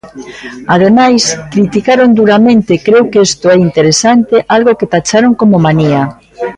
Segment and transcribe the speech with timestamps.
[0.75, 1.23] Ademais,
[1.53, 6.01] criticaron duramente –creo que isto é interesante– algo que tacharon como manía.